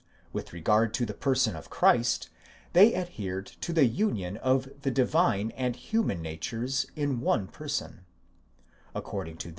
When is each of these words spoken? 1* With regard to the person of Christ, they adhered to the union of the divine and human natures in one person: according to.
1* 0.29 0.33
With 0.33 0.51
regard 0.51 0.95
to 0.95 1.05
the 1.05 1.13
person 1.13 1.55
of 1.55 1.69
Christ, 1.69 2.29
they 2.73 2.95
adhered 2.95 3.45
to 3.61 3.71
the 3.71 3.85
union 3.85 4.37
of 4.37 4.67
the 4.81 4.89
divine 4.89 5.51
and 5.51 5.75
human 5.75 6.23
natures 6.23 6.87
in 6.95 7.21
one 7.21 7.45
person: 7.45 8.03
according 8.95 9.37
to. 9.37 9.49